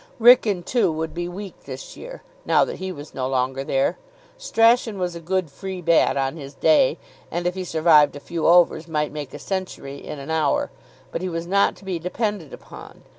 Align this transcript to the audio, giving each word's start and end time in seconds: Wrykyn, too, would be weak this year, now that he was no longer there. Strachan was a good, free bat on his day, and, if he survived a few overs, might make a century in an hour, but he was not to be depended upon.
Wrykyn, 0.19 0.63
too, 0.65 0.91
would 0.91 1.13
be 1.13 1.27
weak 1.29 1.65
this 1.65 1.95
year, 1.95 2.23
now 2.43 2.65
that 2.65 2.77
he 2.77 2.91
was 2.91 3.13
no 3.13 3.27
longer 3.29 3.63
there. 3.63 3.99
Strachan 4.35 4.97
was 4.97 5.13
a 5.15 5.19
good, 5.19 5.51
free 5.51 5.79
bat 5.79 6.17
on 6.17 6.37
his 6.37 6.55
day, 6.55 6.97
and, 7.29 7.45
if 7.45 7.53
he 7.53 7.63
survived 7.63 8.15
a 8.15 8.19
few 8.19 8.47
overs, 8.47 8.87
might 8.87 9.11
make 9.13 9.31
a 9.31 9.37
century 9.37 10.03
in 10.03 10.17
an 10.17 10.31
hour, 10.31 10.71
but 11.11 11.21
he 11.21 11.29
was 11.29 11.45
not 11.45 11.75
to 11.75 11.85
be 11.85 11.99
depended 11.99 12.51
upon. 12.51 13.03